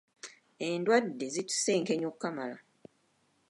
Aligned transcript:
Endwadde 0.67 1.25
zitusenkenya 1.35 2.05
okukamala. 2.11 2.57